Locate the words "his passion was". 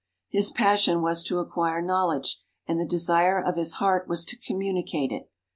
0.29-1.23